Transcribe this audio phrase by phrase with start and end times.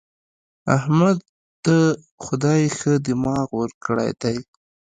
[0.77, 1.17] احمد
[1.63, 1.75] ته
[2.25, 4.37] خدای ښه دماغ ورکړی دی.